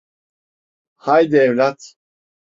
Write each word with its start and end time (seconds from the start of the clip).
Haydi 0.95 1.35
evlat! 1.37 1.93